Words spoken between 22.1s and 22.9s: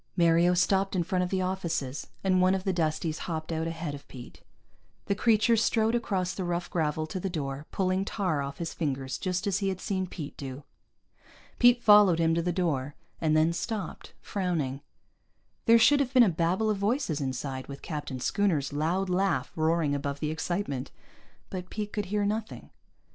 nothing.